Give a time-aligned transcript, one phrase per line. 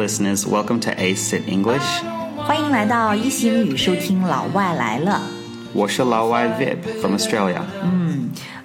[0.00, 0.46] listeners.
[0.46, 1.82] Welcome to Ace in English.
[2.36, 5.20] 欢迎来到一席英语，收听老外来了。
[5.72, 7.60] 我是老外 Vip from Australia.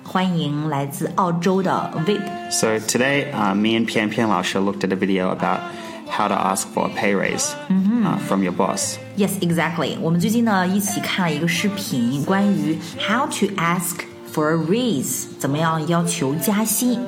[0.03, 2.21] 欢迎来自澳洲的 Vip。
[2.51, 5.59] So today, uh, me and Pian Pian Lao Shi looked at a video about
[6.09, 8.97] how to ask for a pay raise uh, from your boss.
[9.15, 9.97] Yes, exactly.
[10.01, 13.99] 我们最近呢一起看了一个视频，关于 how to ask
[14.33, 16.99] for a raise，怎么样要求加薪。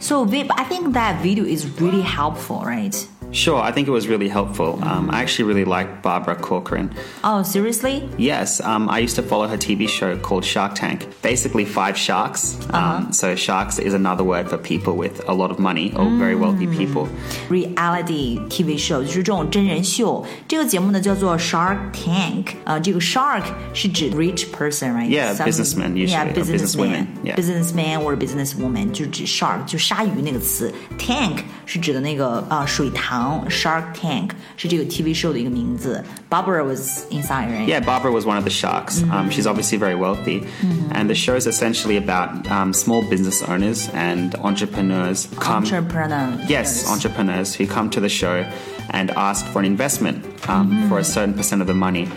[0.00, 2.96] So Vip, I think that video is really helpful, right?
[3.34, 4.80] Sure, I think it was really helpful.
[4.82, 6.90] Um, I actually really like Barbara Corcoran.
[7.22, 8.08] Oh, seriously?
[8.18, 11.06] Yes, um, I used to follow her TV show called Shark Tank.
[11.22, 12.58] Basically, five sharks.
[12.72, 16.34] Um, so, sharks is another word for people with a lot of money or very
[16.34, 17.08] wealthy people.
[17.48, 20.24] Reality TV show 就是这种真人秀。
[20.48, 22.46] 这个节目呢叫做 Shark Tank。
[22.64, 23.42] 呃，这个 shark
[23.74, 25.08] 是指 rich person, right?
[25.08, 27.36] Yeah, Some- businessman usually, Yeah, or businessman, businesswomen, yeah.
[27.36, 30.72] businessman or businesswoman 就指 shark，就鲨鱼那个词。
[30.98, 36.04] Tank 是指的那个呃水塘 ，Shark Tank 是这个 TV show 的一个名字。
[36.30, 37.66] Barbara was inside, right?
[37.66, 39.02] Yeah, Barbara was one of the sharks.
[39.02, 40.46] Um, she's obviously very wealthy.
[40.92, 45.64] And the show is essentially about um, small business owners and entrepreneurs come.
[45.64, 46.38] Entrepreneur.
[46.48, 48.44] Yes, entrepreneurs who come to the show
[48.90, 52.08] and ask for an investment um, for a certain percent of the money.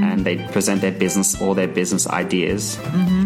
[0.00, 2.78] And they present their business, all their business ideas,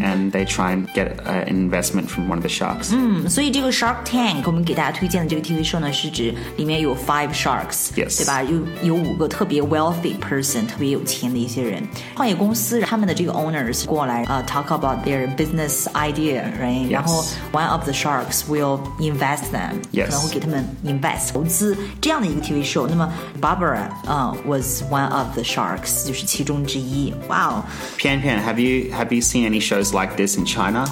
[0.03, 2.91] and they try and get uh, an investment from one of the sharks.
[3.29, 8.43] 所以这个 Shark Tank 我们给大家推荐的这个 TV show 呢，是指里面有 five sharks， Yes 对吧？
[8.43, 11.87] 有有五个特别 wealthy person，特别有钱的一些人。
[12.17, 19.75] 创业公司他们的这个 owners 过来呃、talk about their business idea，right？、 Yes 然后 one of the sharks will invest them，、
[19.93, 22.89] Yes 可能会给他们 invest 投资这样的一个 TV show。
[22.89, 23.09] 那么
[23.41, 27.13] Barbara 呃、was one of the sharks，就是其中 之一。
[27.29, 27.63] 哇、wow.
[27.99, 30.87] Pian Pian, have you have you seen any shows like this in China?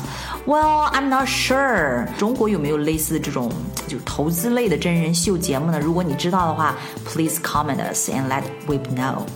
[0.46, 2.06] Well, I'm not sure.
[2.18, 3.52] 中国有没有类似这种
[3.86, 5.78] 就是投资类的真人秀节目呢？
[5.78, 6.74] 如果你知道的话，
[7.04, 9.26] please comment us and let we know.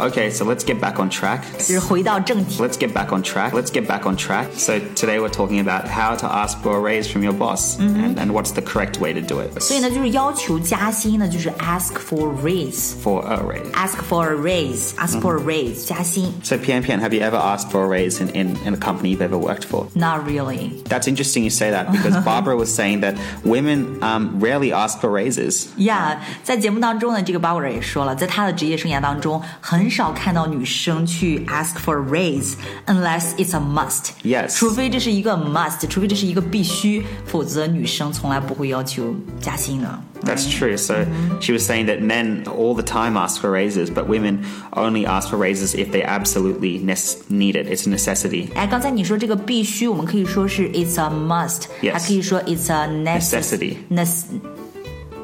[0.00, 1.42] Okay, so let's get back on track.
[1.58, 2.60] 就是回到正题。
[2.60, 3.52] Let's get back on track.
[3.52, 4.46] Let's get back on track.
[4.56, 8.18] So today we're talking about how to ask for a raise from your boss and,
[8.18, 9.56] and what's the correct way to do it.
[9.60, 12.94] 所以呢，就是要求加薪呢，就是 ask for raise。
[13.02, 13.70] For a raise.
[13.72, 16.32] ask for a raise, ask for a raise，加薪。
[16.42, 19.10] So Pian Pian, have you ever asked for a raise in, in, in a company
[19.10, 19.86] you've ever worked for?
[19.94, 20.82] Not really.
[20.88, 23.14] That's interesting you say that because Barbara was saying that
[23.44, 25.68] women um, rarely ask for raises.
[25.78, 34.10] Yeah，在节目当中呢，这个 Bauer 也说了，在他的职业生涯当中，很 少看到女生去 ask for a raise，unless it's a must。
[34.22, 40.00] Yes 除非这是一个 must，除非这是一个必须，否则女生从来不会要求加薪的。
[40.22, 40.76] That's true.
[40.76, 41.04] So
[41.40, 45.28] she was saying that men all the time ask for raises, but women only ask
[45.28, 47.68] for raises if they absolutely nes- need it.
[47.68, 48.48] It's a necessity.
[48.54, 54.40] 哎，刚才你说这个必须，我们可以说是 it's a must， Yes 还可以说 it's a Necessity necessity。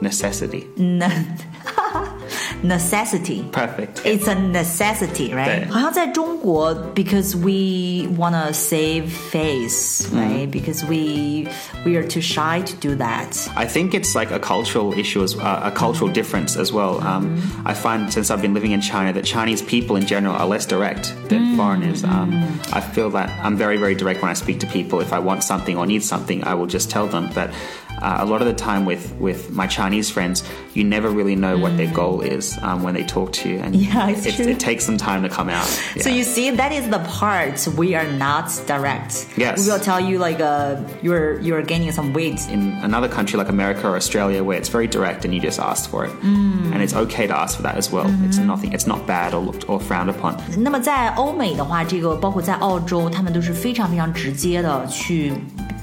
[0.03, 0.65] Necessity.
[2.62, 3.44] necessity。
[3.53, 4.03] Perfect.
[4.04, 5.66] It's a necessity, right?
[5.66, 10.50] 对好像在中国，because we wanna save face, right?
[10.50, 11.48] Because we
[11.84, 13.48] we are too shy to do that.
[13.56, 17.00] I think it's like a cultural issue, as, uh, a cultural difference as well.
[17.06, 20.47] Um, I find since I've been living in China that Chinese people in general are
[20.47, 22.04] less direct than foreigners.
[22.04, 22.32] Um,
[22.72, 25.00] I feel that I'm very, very direct when I speak to people.
[25.00, 27.31] If I want something or need something, I will just tell them.
[27.34, 27.50] But
[28.04, 30.43] uh, a lot of the time with, with my Chinese friends,
[30.75, 33.59] you never really know what their goal is um, when they talk to you.
[33.59, 34.47] And Yeah, it's it, true.
[34.47, 35.66] it takes some time to come out.
[36.00, 36.16] So Yeah.
[36.16, 39.26] you see, that is the part we are not direct.
[39.37, 39.59] Yes.
[39.65, 42.41] we will tell you like uh, you're you're gaining some weight.
[42.50, 45.91] in another country like America or Australia where it's very direct and you just ask
[45.91, 46.12] for it.
[46.22, 48.06] And it's okay to ask for that as well.
[48.25, 50.37] It's nothing it's not bad or looked or frowned upon.
[50.56, 55.32] 那么在欧美的话，这个包括在澳洲，他们都是非常非常直接的去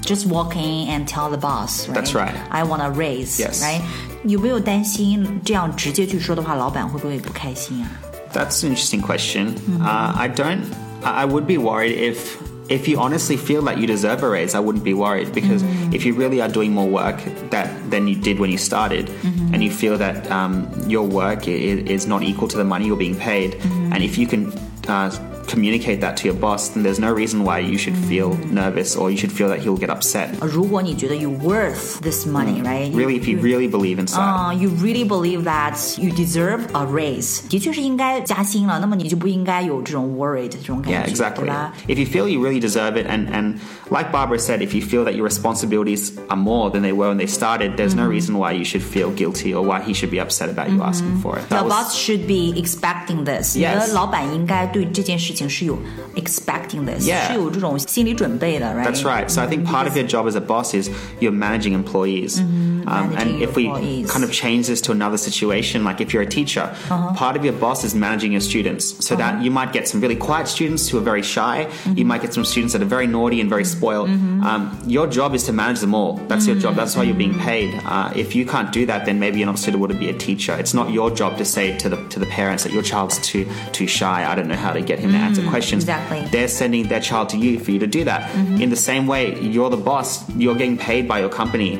[0.02, 1.86] just walk in and tell the boss.
[1.86, 1.94] Right?
[1.94, 2.34] That's right.
[2.50, 3.38] I want a raise.
[3.38, 3.62] Yes.
[3.62, 3.82] Right?
[4.24, 7.90] 有没有担心这样直接去说的话，老板会不会不开心啊？
[8.32, 9.54] That's an interesting question.
[9.80, 10.64] Uh, I don't
[11.02, 12.36] I I would be worried if
[12.68, 16.04] if you honestly feel that you deserve a raise, I wouldn't be worried because if
[16.04, 17.16] you really are doing more work
[17.50, 19.08] that than you did when you started,
[19.52, 22.98] and you feel that um, your work is, is not equal to the money you're
[22.98, 23.56] being paid,
[23.92, 24.52] and if you can
[24.86, 25.10] uh,
[25.46, 29.10] communicate that to your boss, then there's no reason why you should feel nervous or
[29.10, 30.28] you should feel that he'll get upset.
[30.40, 32.92] 如果你觉得 you worth this money, right?
[32.92, 34.20] Really, if you really believe inside.
[34.20, 41.36] 啊、y o u really believe that you deserve a raise，的确是应该加薪了，那么你就不应该有这种 worried 这种感 Yeah, 觉 exactly.
[41.36, 41.72] 对吧？
[41.88, 43.54] If you feel you really deserve it, and, and
[43.92, 47.16] like Barbara said, if you feel that your responsibilities are more than they were when
[47.18, 50.18] they started, there's no reason why you should feel guilty or why he should be
[50.20, 51.42] upset about you asking for it.
[51.50, 53.54] Your That was- boss should be expecting this.
[53.56, 53.86] 你 Yes.
[53.88, 55.78] 的老板应该对这件事情是有
[56.16, 57.28] expecting this，、 Yeah.
[57.28, 58.84] 是有这种心理准备的，right？
[58.84, 59.28] That's right.
[59.28, 60.88] So I think part of your job as a boss is
[61.20, 62.40] you're managing employees.
[62.87, 64.11] Um, and if we employees.
[64.11, 67.13] kind of change this to another situation, like if you're a teacher, Uh-huh.
[67.15, 69.05] part of your boss is managing your students.
[69.05, 71.67] So that you might get some really quiet students who are very shy.
[71.69, 71.97] Mm-hmm.
[71.97, 74.09] You might get some students that are very naughty and very spoiled.
[74.09, 76.13] Um, your job is to manage them all.
[76.27, 76.75] That's your job.
[76.75, 77.69] That's why you're being paid.
[77.85, 80.53] Uh, if you can't do that, then maybe you're not suitable to be a teacher.
[80.59, 83.43] It's not your job to say to the to the parents that your child's too
[83.71, 84.29] too shy.
[84.31, 85.85] I don't know how to get him to answer questions.
[85.85, 86.01] Mm-hmm.
[86.13, 86.19] exactly.
[86.33, 88.21] They're sending their child to you for you to do that.
[88.63, 90.09] In the same way, you're the boss.
[90.35, 91.71] You're getting paid by your company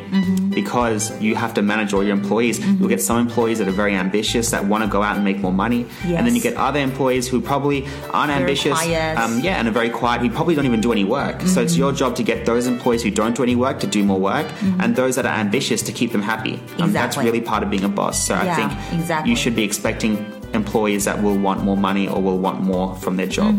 [0.55, 2.65] because you have to manage all your employees.
[2.65, 5.37] You'll get some employees that are very ambitious that want to go out and make
[5.39, 8.79] more money, and then you get other employees who probably aren't Very ambitious.
[8.81, 10.21] Um, yeah, and are very quiet.
[10.21, 11.41] Who probably don't even do any work.
[11.41, 14.03] So it's your job to get those employees who don't do any work to do
[14.03, 14.47] more work,
[14.79, 16.59] and those that are ambitious to keep them happy.
[16.79, 18.25] Um, That's really part of being a boss.
[18.25, 19.29] So I think exactly.
[19.29, 23.16] you should be expecting employees that will want more money or will want more from
[23.16, 23.54] their job.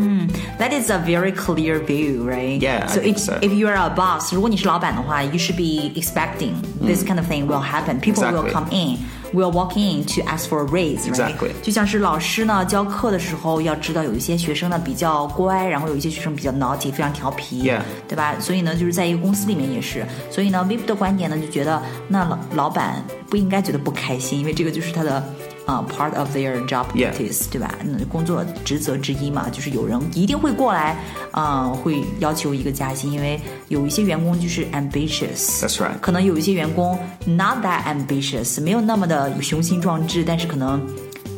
[0.58, 2.60] That is a very clear view, right?
[2.60, 3.38] Yeah, I So think if so.
[3.42, 8.00] if you are a boss，如果你是老板的话，you should be expecting this kind of thing will happen.
[8.00, 8.52] People will Exactly.
[8.52, 8.98] come in,
[9.34, 11.36] will walk in to ask for a raise, right?
[11.36, 11.52] Exactly.
[11.62, 17.82] 就像是老师呢教课的时候，要知道有一些学生呢比较乖，然后有一些学生比较 naughty，非常调皮 Yeah.
[18.08, 18.36] 对吧？
[18.40, 20.04] 所以呢，就是在一个公司里面也是。
[20.32, 25.24] 所以呢，Vip 的观点呢就觉得，那老老板不应该觉得不开心，因为这个就是他的。
[25.67, 27.75] 呃、p a r t of their job duties，对吧？
[27.85, 30.97] 嗯，工作职责之一嘛，就是有人一定会过来，
[31.33, 35.61] 呃，会要求一个加薪，因为有一些员工就是 ambitious。
[35.61, 35.99] That's right.
[36.01, 40.81] 可能有一些员工 not that ambitious，没有那么的雄心壮志，但是可能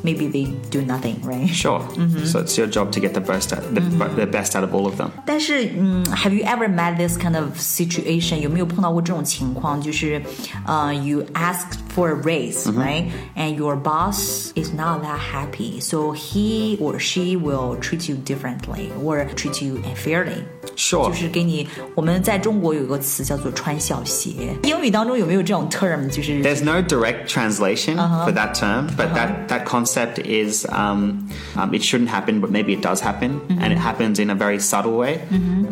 [0.06, 1.48] maybe they do nothing, right？
[1.48, 1.82] Sure.
[2.26, 3.82] So it's your job to get the best out, the,
[4.16, 5.12] the best out of all of them.
[5.26, 8.40] 但是，嗯，Have you ever met this kind of situation？
[8.40, 9.80] 有没有碰到过这种情况？
[9.82, 10.22] 就是，
[10.66, 11.66] 呃、y o u ask
[11.96, 18.18] for a raise，right？And your boss is not that happy，so he or she will treat you
[18.26, 20.44] differently or treat you unfairly。
[20.76, 21.10] Sure.
[21.10, 24.56] 就是给你，我们在中国有一个词叫做穿小鞋。
[24.64, 26.08] 英语当中有没有这种 term？
[26.10, 31.83] 就是 There's no direct translation for that term, but that, that concept is um, um, it
[31.83, 35.15] shouldn't happen, but maybe it does happen, and it happens in a very subtle way.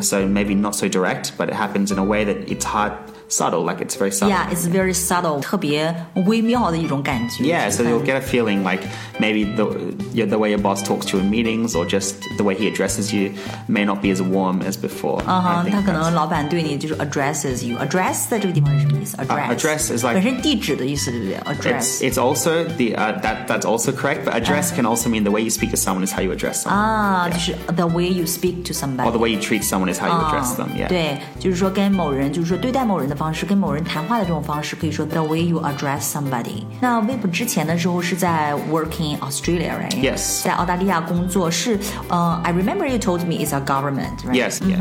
[0.01, 2.93] So maybe not so direct, but it happens in a way that it's hard,
[3.28, 4.30] subtle, like it's very subtle.
[4.30, 5.94] Yeah, it's very subtle，特别
[6.26, 7.44] 微妙的一种感觉。
[7.44, 8.82] Yeah, 就是 so 很 you'll get a feeling like
[9.20, 9.66] maybe the
[10.14, 12.68] yeah, the way your boss talks to you in meetings or just the way he
[12.72, 13.32] addresses you
[13.68, 15.22] may not be as warm as before.
[15.28, 19.16] 嗯 I 哼， think 他可 that's- 能老板对你就是 addresses you。address 在这个地方是什么意思？
[19.18, 24.34] address、 address is like- 本身地址的意思，对不对 It's, ？address it's also the uh, that that's also correct, but
[24.34, 26.74] address can also mean the way you speak to someone is how you address someone,
[26.76, 29.08] 啊，就是 the way you speak to somebody。
[29.08, 30.70] or the way you treat someone is how you address them.
[30.76, 30.88] Yeah.
[30.88, 36.64] 对，就是说跟某人，就是说对待某人的 方式，跟某人谈话的这种方式，可以说 the way you address somebody。
[36.80, 39.92] 那 Web 之前的时候是在 working Australia，right？
[40.02, 41.78] Yes 在澳大利亚工作是，
[42.08, 44.34] 呃，I remember you told me it's a government，right？
[44.34, 44.60] Yes.
[44.62, 44.80] Yeah.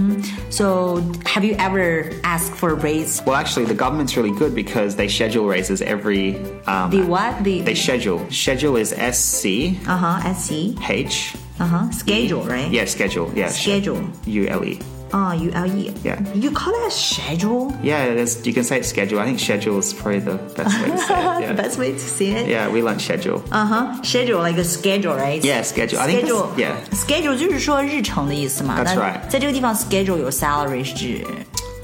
[0.51, 3.21] So have you ever asked for a raise?
[3.25, 6.37] Well, actually, the government's really good because they schedule raises every.
[6.67, 7.43] Um, The what?
[7.43, 8.21] The They schedule.
[8.31, 11.35] Schedule is S C 啊哈，S C H.
[11.59, 12.71] 啊哈，schedule，right？
[12.71, 13.29] Yeah, schedule.
[13.35, 13.51] Yeah.
[13.51, 14.03] Schedule.
[14.27, 14.79] U L E.
[15.13, 15.91] 啊，U L E。
[16.05, 16.19] Yeah.
[16.35, 17.73] You call that schedule?
[17.83, 19.19] Yeah, there's, you can say it's schedule.
[19.21, 21.41] I think schedule is probably the best way to say it.
[21.41, 21.53] The Yeah.
[21.57, 22.47] best way to say it.
[22.49, 23.41] Yeah, we learned schedule.
[23.51, 25.41] 啊哈，schedule like a schedule, right?
[25.43, 25.99] Yeah, schedule.
[25.99, 26.51] I think schedule.
[26.55, 26.75] that's- yeah.
[26.93, 28.77] Schedule 就是说日程的意思嘛。
[28.79, 29.29] That's 那 right.
[29.31, 31.25] 在这个地方，schedule 有 salary 是指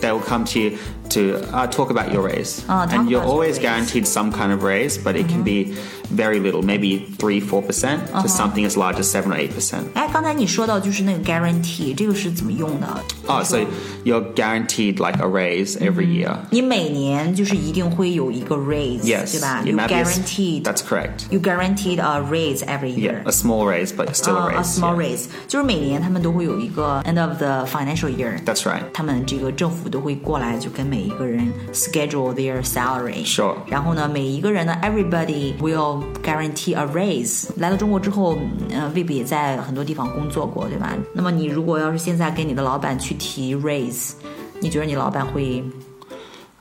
[0.03, 0.73] They will come to you
[1.11, 3.63] to uh, talk about your raise, Oh, talk and you're about your always raise.
[3.63, 5.75] guaranteed some kind of raise, but it can be
[6.11, 8.23] very little, maybe three, four percent, Uh-huh.
[8.23, 9.85] to something as large as seven or eight percent.
[9.95, 12.87] 哎，刚才你说到就是那个 guarantee，这个是怎么用的？
[13.27, 13.67] Oh, 你 so 说
[14.05, 16.37] you're guaranteed like a raise every year.
[16.51, 20.63] 你每年就是一定会有一个 raise， Yes, 对吧 it ？You might be a s- guaranteed.
[20.65, 21.27] That's correct.
[21.31, 23.23] You guaranteed a raise every year.
[23.23, 24.59] Yeah, a small raise, but still a 啊 raise.
[24.61, 25.17] a small yeah.
[25.17, 28.39] raise，就是每年他们都会有一个 end of the financial year。
[28.45, 28.83] That's right.
[28.93, 33.26] 他们这个政府都会过来，就跟每 一个人 schedule their salary。
[33.26, 33.56] Sure.
[33.68, 37.50] 然后呢，每一个人呢，everybody will guarantee a raise。
[37.58, 38.38] 来到中国之后，
[38.70, 40.96] 呃，Vib 也在很多地方工作过，对吧？
[41.14, 44.12] 那么你如果要是现在跟你的老板去提 raise，
[44.60, 45.64] 你觉得你老板会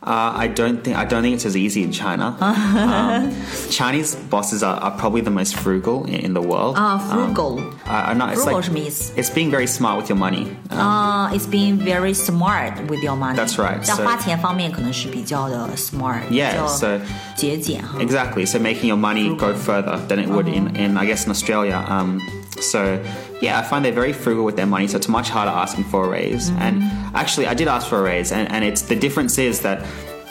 [0.07, 2.35] Uh, I don't think I don't think it's as easy in China.
[2.41, 3.31] um,
[3.69, 6.75] Chinese bosses are, are probably the most frugal in, in the world.
[6.75, 7.61] 啊 frugal？
[7.85, 9.13] I, I know it's frugal like 什么意思？
[9.15, 10.47] it's being very smart with your money.
[10.69, 13.37] Um, 啊、i t s being very smart with your money.
[13.37, 16.99] That's right, 在 so- 花钱方面可能是比较的 smart， Yeah, 比较 so-
[17.37, 17.97] 节俭哈。
[17.99, 18.45] Exactly.
[18.45, 21.81] So making your money go further than it would in, in I guess in Australia.
[21.89, 22.19] Um,
[22.59, 22.99] so
[23.41, 24.87] yeah, I find they're very frugal with their money.
[24.87, 26.49] So it's much harder asking for a raise.
[26.59, 26.83] And
[27.13, 29.83] actually, I did ask for a raise, and, and it's the difference is that.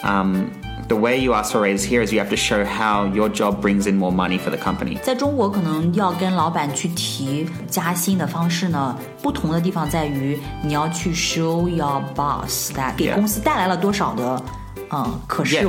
[0.02, 0.50] Um,
[0.88, 3.28] the way you ask for a raise here is you have to show how your
[3.28, 4.98] job brings in more money for the company.
[5.00, 13.14] 在中国，可能要跟老板去提加薪的方式呢，不同的地方在于你要去 show your boss that 给 Yeah.
[13.14, 14.65] 公司带来了多少的 嗯
[15.53, 15.61] yeah.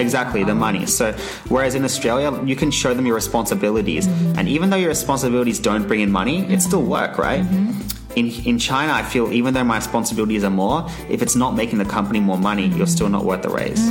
[0.00, 0.86] Exactly, the money.
[0.86, 1.12] So,
[1.48, 4.38] whereas in Australia, you can show them your responsibilities, mm-hmm.
[4.38, 7.42] and even though your responsibilities don't bring in money, it's still work, right?
[7.42, 11.53] Mm-hmm In, in China, I feel even though my responsibilities are more, if it's not
[11.53, 13.81] making the company more money, you're still not worth the raise.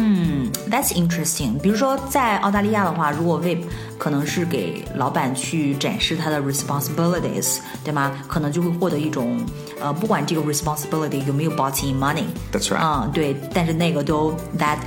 [0.71, 1.59] That's interesting。
[1.61, 3.65] 比如说在澳大利亚的话，如果 VIP
[3.99, 8.13] 可能是给老板去展示他的 responsibilities，对吗？
[8.27, 9.39] 可能就会获得一种
[9.79, 12.25] 呃，不管这个 responsibility 有没有 bought in money。
[12.51, 12.81] That's right.
[12.81, 14.79] 嗯，对，但是那个都 that。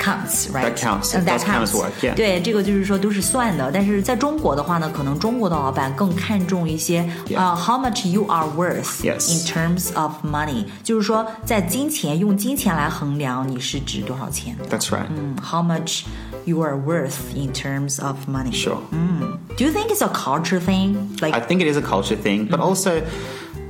[0.00, 1.14] counts right That counts.
[1.14, 2.14] Uh, It that does count as counts work, yeah.
[2.14, 7.38] 对这个就是说都是算的，但是在中国的话呢，可能中国的老板更看重一些 Yeah.
[7.38, 9.32] 呃 how much you are worth Yes.
[9.32, 14.64] in terms of money，就是说在金钱用金钱来衡量你是值多少钱的。
[14.68, 15.06] That's right.
[15.42, 16.02] how much
[16.44, 18.52] you are worth in terms of money.
[18.52, 18.78] Sure.
[19.56, 20.96] Do you think it's a culture thing?
[21.20, 23.02] Like, I think it is a culture thing, but also.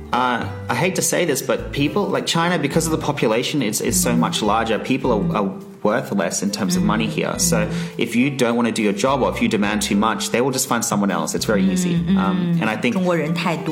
[0.09, 3.81] Uh, I hate to say this, but people like China, because of the population, is,
[3.81, 4.79] is so much larger.
[4.79, 5.51] People are, are
[5.82, 7.38] worth less in terms of money here.
[7.38, 10.30] So if you don't want to do your job or if you demand too much,
[10.30, 11.34] they will just find someone else.
[11.34, 11.94] It's very easy.
[11.94, 12.18] Mm-hmm.
[12.18, 12.96] Um, and I think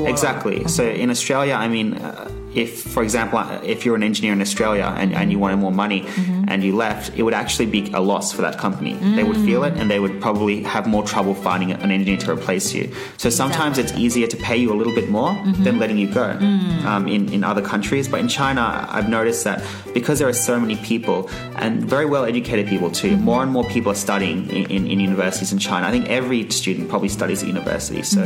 [0.07, 0.67] exactly.
[0.69, 1.95] So in Australia, I mean.
[1.95, 5.59] Uh, if, for example, uh, if you're an engineer in Australia and, and you wanted
[5.59, 8.95] more money, mm-hmm and you left, it would actually be a loss for that company.
[9.17, 12.31] They would feel it and they would probably have more trouble finding an engineer to
[12.33, 12.93] replace you.
[13.17, 15.33] So sometimes it's easier to pay you a little bit more
[15.65, 16.29] than letting you go
[16.91, 18.09] um, in, in other countries.
[18.09, 19.63] But in China, I've noticed that
[19.95, 23.65] because there are so many people and very well educated people too, more and more
[23.65, 25.87] people are studying in, in, in universities in China.
[25.87, 28.03] I think every student probably studies at university.
[28.03, 28.21] So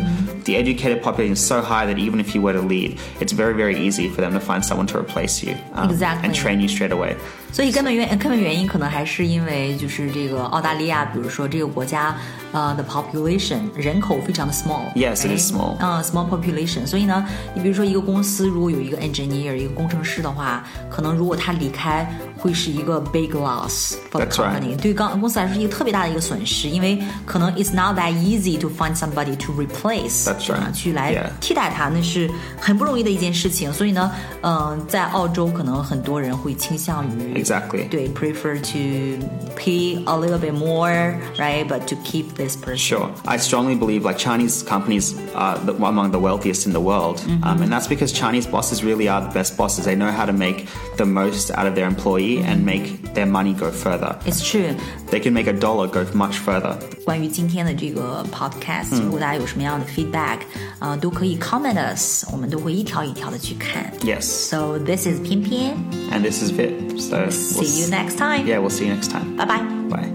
[0.44, 3.54] the educated population is so high that even if you were to leave, it's very,
[3.54, 6.26] very easy for them to find someone to replace you um, Exactly.
[6.26, 7.16] and train you straight away.
[7.54, 12.16] 所以根本原根本原因可能还是因为就是这个澳大利亚，比如说这个国家
[12.50, 14.92] 呃的 population 人口非常的 small。
[14.96, 15.76] Yes, it is small.
[15.78, 16.84] 嗯、s m a l l population。
[16.84, 22.04] 所以呢，你比如说一个公司如果有一个 engineer 一个工程师的话，可能如果他离开，
[22.43, 24.59] 会是一个 big loss for the That's right.
[24.61, 24.77] company。
[24.77, 30.73] 对刚公司来说是一个特别大的一个损失，因为可能 it's not that easy to find somebody to replace， That's 对吧 right.
[30.73, 31.29] 去来 Yeah.
[31.41, 33.71] 替代它，那是很不容易的一件事情。
[33.73, 34.11] 所以呢，
[34.41, 37.89] 嗯、在澳洲可能很多人会倾向于 Exactly.
[37.89, 39.25] 对，prefer to
[39.57, 41.67] pay a little bit more, right?
[41.67, 42.77] But to keep this person.
[42.77, 43.09] Sure.
[43.25, 47.21] I strongly believe like Chinese companies are the, among the wealthiest in the world.
[47.43, 49.85] Um, and that's because Chinese bosses really are the best bosses.
[49.85, 51.88] They know how to make the most out of their
[52.33, 54.17] employee and make their money go further.
[54.25, 54.75] It's true.
[55.11, 56.75] They can make a dollar go much further.
[57.05, 60.39] 关于今天的这个 podcast，、如果大家有什么样的 feedback，
[60.79, 63.91] 啊、都可以 comment us，我们都会一条一条的去看。
[64.01, 64.21] Yes.
[64.23, 65.75] So this is 偏偏
[66.11, 66.97] And this is Vip.
[66.99, 68.45] So we'll See you s- next time.
[68.45, 69.35] Yeah, we'll see you next time.
[69.38, 69.61] 拜拜。
[69.89, 70.09] Bye.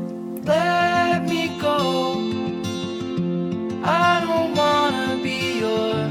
[0.46, 2.20] let me go.
[3.86, 6.07] I don't wanna be your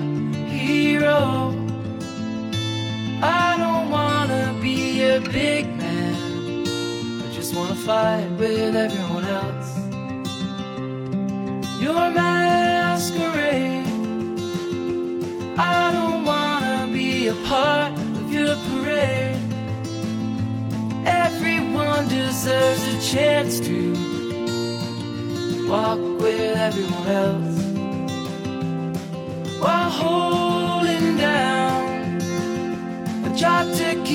[7.89, 9.71] fight with everyone else.
[11.81, 13.87] Your masquerade.
[15.57, 19.41] I don't wanna be a part of your parade.
[21.07, 23.79] Everyone deserves a chance to
[25.73, 27.59] walk with everyone else
[29.63, 32.21] while holding down
[33.29, 34.08] a job to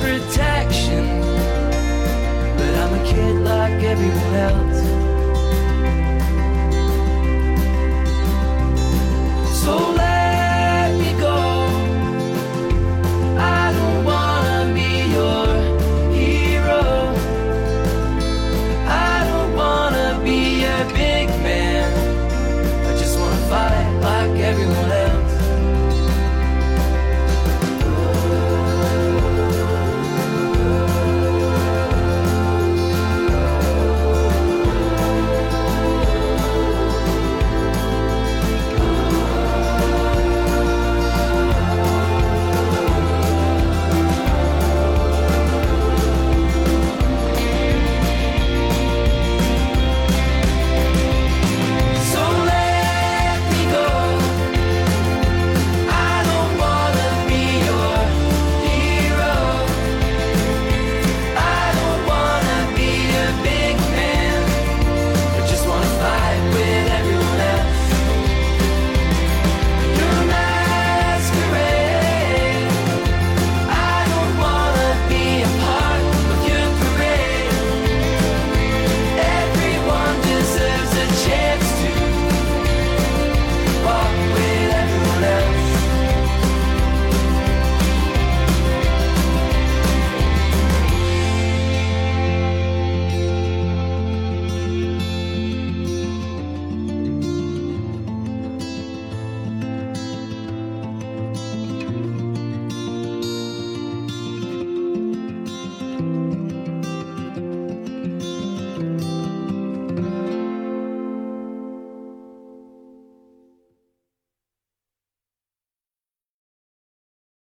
[0.00, 1.20] protection,
[2.56, 4.95] but I'm a kid like everyone else.